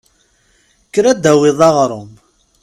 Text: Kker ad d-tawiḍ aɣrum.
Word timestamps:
Kker 0.87 1.05
ad 1.07 1.17
d-tawiḍ 1.19 1.59
aɣrum. 1.69 2.11